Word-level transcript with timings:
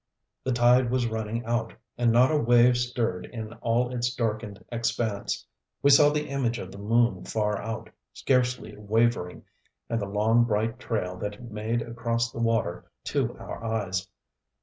The 0.43 0.51
tide 0.51 0.89
was 0.89 1.05
running 1.05 1.45
out, 1.45 1.73
and 1.95 2.11
not 2.11 2.31
a 2.31 2.35
wave 2.37 2.75
stirred 2.75 3.27
in 3.27 3.53
all 3.61 3.93
its 3.93 4.11
darkened 4.15 4.65
expanse. 4.71 5.45
We 5.83 5.91
saw 5.91 6.09
the 6.09 6.27
image 6.27 6.57
of 6.57 6.71
the 6.71 6.79
moon 6.79 7.23
far 7.23 7.61
out, 7.61 7.91
scarcely 8.11 8.75
wavering, 8.75 9.43
and 9.91 10.01
the 10.01 10.07
long, 10.07 10.43
bright 10.45 10.79
trail 10.79 11.17
that 11.17 11.35
it 11.35 11.51
made 11.51 11.83
across 11.83 12.31
the 12.31 12.39
water 12.41 12.89
to 13.05 13.37
our 13.37 13.63
eyes. 13.63 14.07